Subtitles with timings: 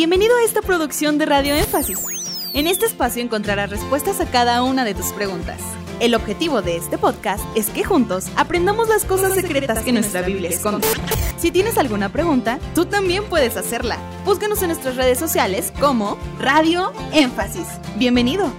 [0.00, 1.98] Bienvenido a esta producción de Radio Énfasis.
[2.54, 5.60] En este espacio encontrarás respuestas a cada una de tus preguntas.
[6.00, 10.48] El objetivo de este podcast es que juntos aprendamos las cosas secretas que nuestra Biblia
[10.48, 10.86] esconde.
[11.36, 13.98] Si tienes alguna pregunta, tú también puedes hacerla.
[14.24, 17.66] Búscanos en nuestras redes sociales como Radio Énfasis.
[17.98, 18.50] Bienvenido.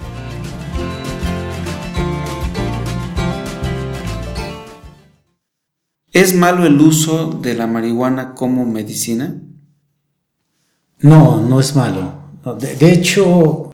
[6.12, 9.42] ¿Es malo el uso de la marihuana como medicina?
[11.02, 12.14] No, no es malo.
[12.60, 13.72] de, hecho,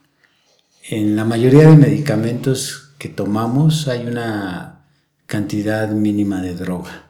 [0.90, 4.86] en la mayoría de medicamentos que tomamos hay una
[5.26, 7.10] cantidad mínima de droga.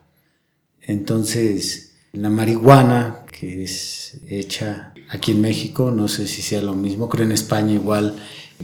[0.81, 7.07] Entonces, la marihuana que es hecha aquí en México, no sé si sea lo mismo,
[7.09, 8.15] creo en España igual,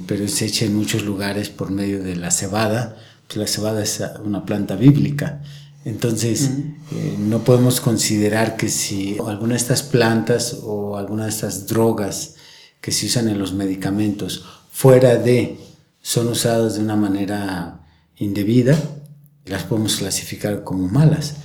[0.07, 2.97] pero es hecha en muchos lugares por medio de la cebada.
[3.27, 5.41] Pues la cebada es una planta bíblica.
[5.85, 6.49] Entonces,
[6.91, 12.35] eh, no podemos considerar que si alguna de estas plantas o alguna de estas drogas
[12.79, 15.57] que se usan en los medicamentos fuera de
[16.01, 17.85] son usadas de una manera
[18.17, 18.77] indebida,
[19.45, 21.35] las podemos clasificar como malas.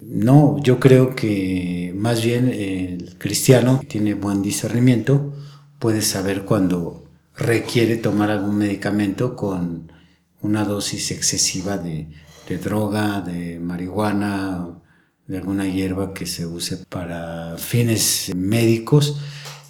[0.00, 5.32] No, yo creo que más bien el cristiano tiene buen discernimiento,
[5.78, 7.04] puede saber cuando
[7.36, 9.92] requiere tomar algún medicamento con
[10.40, 12.08] una dosis excesiva de,
[12.52, 14.68] de droga, de marihuana,
[15.26, 19.16] de alguna hierba que se use para fines médicos.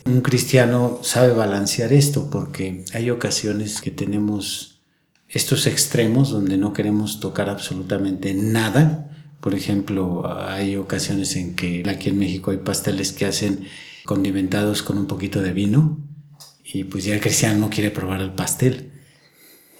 [0.05, 4.81] Un cristiano sabe balancear esto porque hay ocasiones que tenemos
[5.29, 9.11] estos extremos donde no queremos tocar absolutamente nada.
[9.41, 13.65] Por ejemplo, hay ocasiones en que aquí en México hay pasteles que hacen
[14.05, 16.01] condimentados con un poquito de vino
[16.65, 18.92] y pues ya el cristiano no quiere probar el pastel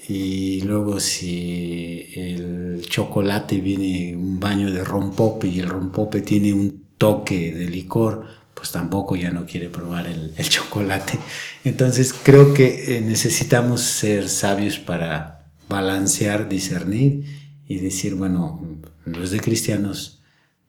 [0.09, 6.87] y luego si el chocolate viene un baño de rompope y el rompope tiene un
[6.99, 11.19] toque de licor, pues tampoco ya no quiere probar el, chocolate.
[11.65, 17.25] Entonces creo que eh, necesitamos ser sabios para balancear, discernir
[17.67, 20.21] y decir, bueno, no es de cristianos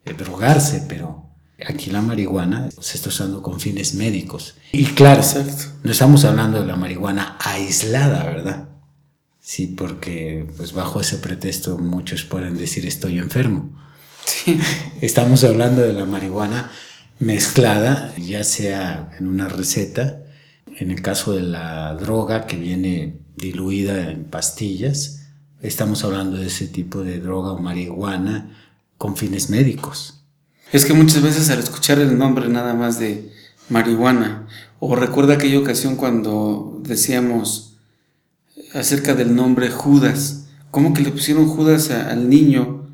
[0.06, 1.30] eh, drogarse, pero
[1.68, 4.56] aquí la marihuana se está usando con fines médicos.
[4.72, 5.22] Y claro,
[5.84, 8.73] no estamos hablando de la marihuana aislada, ¿verdad?
[9.46, 13.70] Sí, porque pues bajo ese pretexto muchos pueden decir estoy enfermo.
[15.02, 16.72] Estamos hablando de la marihuana
[17.20, 20.24] mezclada, ya sea en una receta,
[20.78, 25.28] en el caso de la droga que viene diluida en pastillas,
[25.62, 28.56] estamos hablando de ese tipo de droga o marihuana
[28.98, 30.24] con fines médicos.
[30.72, 33.30] Es que muchas veces al escuchar el nombre nada más de
[33.70, 34.48] marihuana,
[34.80, 37.73] o recuerda aquella ocasión cuando decíamos
[38.74, 40.48] acerca del nombre Judas.
[40.72, 42.88] ¿Cómo que le pusieron Judas al niño?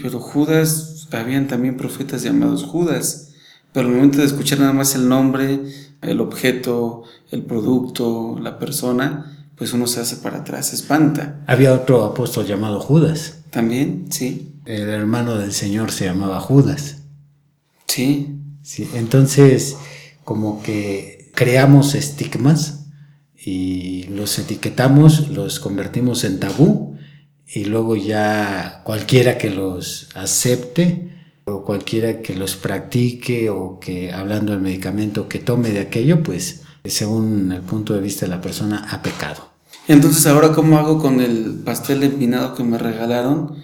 [0.00, 3.32] Pero Judas, habían también profetas llamados Judas.
[3.72, 5.60] Pero al momento de escuchar nada más el nombre,
[6.02, 11.40] el objeto, el producto, la persona, pues uno se hace para atrás, se espanta.
[11.46, 13.40] Había otro apóstol llamado Judas.
[13.50, 14.54] También, sí.
[14.64, 16.98] El hermano del Señor se llamaba Judas.
[17.86, 18.34] Sí.
[18.62, 19.76] Sí, entonces
[20.24, 22.77] como que creamos estigmas
[23.44, 26.96] y los etiquetamos, los convertimos en tabú
[27.46, 31.10] y luego ya cualquiera que los acepte
[31.44, 36.62] o cualquiera que los practique o que hablando del medicamento que tome de aquello, pues
[36.84, 39.48] según el punto de vista de la persona ha pecado.
[39.86, 43.56] Entonces ahora cómo hago con el pastel empinado que me regalaron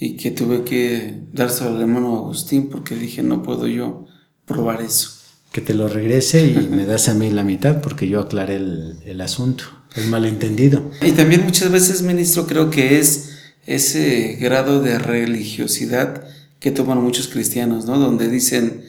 [0.00, 4.06] y que tuve que dárselo al hermano Agustín porque dije no puedo yo
[4.44, 5.17] probar eso
[5.52, 9.20] que te lo regrese y me das a mí la mitad porque yo aclaré el,
[9.20, 9.64] asunto,
[9.96, 10.90] el malentendido.
[11.00, 13.30] Y también muchas veces, ministro, creo que es
[13.66, 16.24] ese grado de religiosidad
[16.60, 17.98] que toman muchos cristianos, ¿no?
[17.98, 18.84] Donde dicen,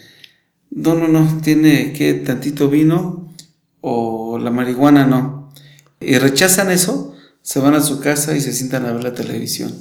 [0.72, 3.34] no, no, no, tiene que tantito vino
[3.82, 5.54] o la marihuana no.
[6.00, 9.74] Y rechazan eso, se van a su casa y se sientan a ver la televisión.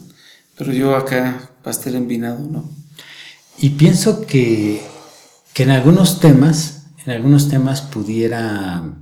[0.56, 2.68] Pero yo acá, pastel envinado, ¿no?
[3.60, 4.80] Y pienso que
[5.58, 8.94] que en algunos temas, en algunos temas pudiera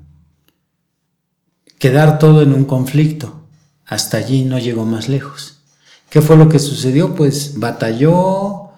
[1.78, 3.46] quedar todo en un conflicto.
[3.84, 5.60] Hasta allí no llegó más lejos.
[6.08, 7.14] ¿Qué fue lo que sucedió?
[7.14, 8.70] Pues batalló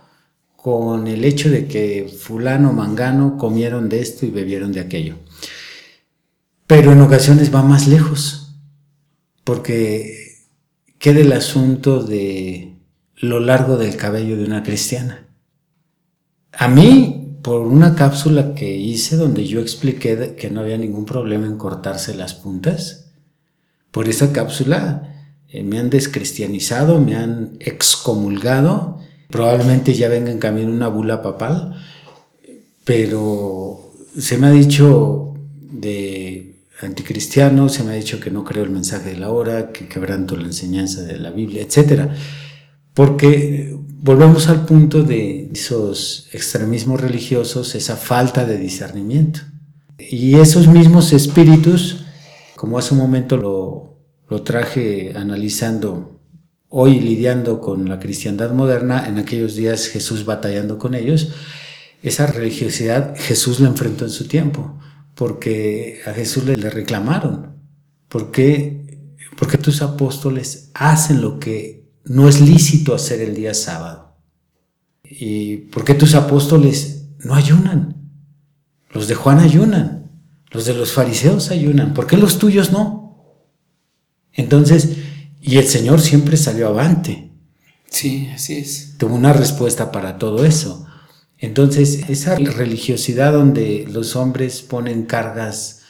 [0.56, 5.14] con el hecho de que fulano, mangano comieron de esto y bebieron de aquello.
[6.66, 8.56] Pero en ocasiones va más lejos,
[9.44, 10.48] porque
[10.98, 12.76] queda el asunto de
[13.18, 15.28] lo largo del cabello de una cristiana.
[16.50, 21.46] A mí por una cápsula que hice donde yo expliqué que no había ningún problema
[21.46, 23.10] en cortarse las puntas.
[23.90, 25.14] Por esa cápsula
[25.48, 28.98] eh, me han descristianizado, me han excomulgado,
[29.30, 31.76] probablemente ya venga en camino una bula papal,
[32.84, 35.34] pero se me ha dicho
[35.70, 39.88] de anticristiano, se me ha dicho que no creo el mensaje de la hora, que
[39.88, 42.10] quebranto la enseñanza de la Biblia, etc.
[42.98, 49.38] Porque volvemos al punto de esos extremismos religiosos, esa falta de discernimiento.
[50.00, 52.06] Y esos mismos espíritus,
[52.56, 56.20] como hace un momento lo, lo traje analizando,
[56.70, 61.32] hoy lidiando con la cristiandad moderna, en aquellos días Jesús batallando con ellos,
[62.02, 64.76] esa religiosidad Jesús la enfrentó en su tiempo,
[65.14, 67.62] porque a Jesús le, reclamaron,
[68.08, 71.77] ¿por qué, porque tus apóstoles hacen lo que
[72.08, 74.16] no es lícito hacer el día sábado?
[75.04, 78.10] ¿Y por qué tus apóstoles no ayunan?
[78.90, 80.10] Los de Juan ayunan,
[80.50, 83.44] los de los fariseos ayunan, ¿por qué los tuyos no?
[84.32, 84.96] Entonces,
[85.40, 87.30] y el Señor siempre salió avante.
[87.90, 88.94] Sí, así es.
[88.98, 90.86] Tuvo una respuesta para todo eso.
[91.38, 95.82] Entonces, esa religiosidad donde los hombres ponen cargas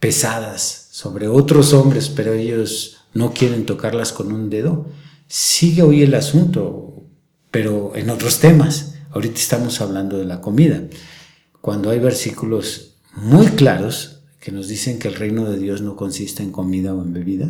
[0.00, 4.86] pesadas sobre otros hombres, pero ellos no quieren tocarlas con un dedo,
[5.28, 7.04] sigue hoy el asunto,
[7.50, 8.94] pero en otros temas.
[9.10, 10.82] Ahorita estamos hablando de la comida.
[11.60, 16.42] Cuando hay versículos muy claros que nos dicen que el reino de Dios no consiste
[16.42, 17.48] en comida o en bebida,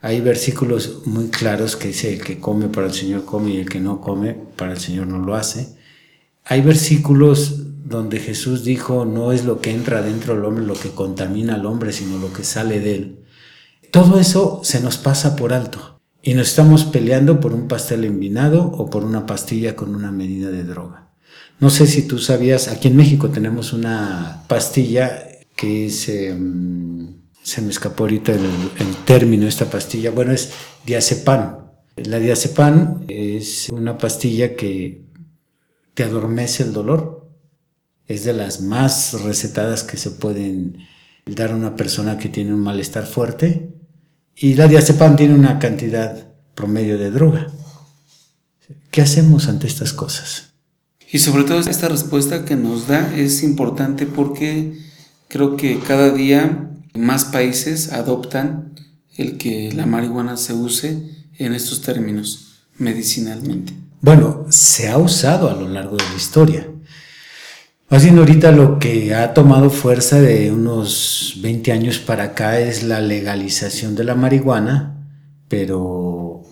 [0.00, 3.68] hay versículos muy claros que dice el que come para el Señor come y el
[3.68, 5.76] que no come para el Señor no lo hace.
[6.44, 10.90] Hay versículos donde Jesús dijo, no es lo que entra dentro del hombre lo que
[10.90, 13.18] contamina al hombre, sino lo que sale de él.
[13.90, 18.64] Todo eso se nos pasa por alto y nos estamos peleando por un pastel envinado
[18.64, 21.10] o por una pastilla con una medida de droga.
[21.60, 25.26] No sé si tú sabías, aquí en México tenemos una pastilla
[25.56, 28.44] que es, em, se me escapó ahorita el,
[28.78, 30.52] el término, esta pastilla, bueno, es
[30.86, 31.58] diazepam.
[31.96, 35.04] La diazepam es una pastilla que
[35.94, 37.28] te adormece el dolor.
[38.06, 40.78] Es de las más recetadas que se pueden
[41.26, 43.74] dar a una persona que tiene un malestar fuerte.
[44.36, 47.48] Y la diazepam tiene una cantidad promedio de droga.
[48.90, 50.50] ¿Qué hacemos ante estas cosas?
[51.12, 54.78] Y sobre todo esta respuesta que nos da es importante porque
[55.28, 58.74] creo que cada día más países adoptan
[59.16, 61.02] el que la marihuana se use
[61.38, 63.72] en estos términos medicinalmente.
[64.00, 66.68] Bueno, se ha usado a lo largo de la historia.
[67.90, 73.00] Bien ahorita lo que ha tomado fuerza de unos 20 años para acá es la
[73.00, 75.06] legalización de la marihuana,
[75.48, 76.42] pero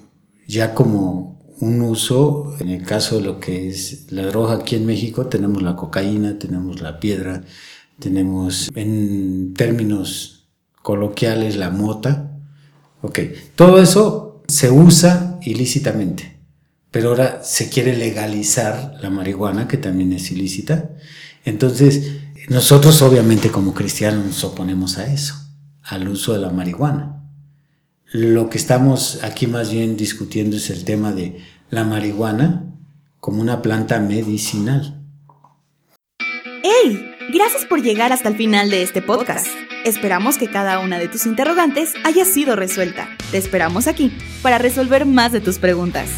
[0.47, 4.85] ya como un uso, en el caso de lo que es la droga aquí en
[4.85, 7.43] México, tenemos la cocaína, tenemos la piedra,
[7.99, 10.49] tenemos en términos
[10.83, 12.33] coloquiales la mota.
[13.01, 13.21] Ok,
[13.55, 16.39] todo eso se usa ilícitamente
[16.91, 20.91] pero ahora se quiere legalizar la marihuana, que también es ilícita.
[21.45, 22.19] Entonces,
[22.49, 25.35] nosotros obviamente como cristianos nos oponemos a eso,
[25.83, 27.23] al uso de la marihuana.
[28.11, 32.65] Lo que estamos aquí más bien discutiendo es el tema de la marihuana
[33.21, 35.03] como una planta medicinal.
[36.63, 37.05] ¡Hey!
[37.31, 39.47] Gracias por llegar hasta el final de este podcast.
[39.85, 43.09] Esperamos que cada una de tus interrogantes haya sido resuelta.
[43.31, 46.09] Te esperamos aquí para resolver más de tus preguntas.